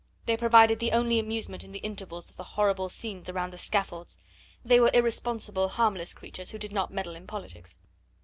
[0.25, 4.17] They provided the only amusement in the intervals of the horrible scenes around the scaffolds;
[4.65, 7.77] they were irresponsible, harmless creatures who did not meddle in politics.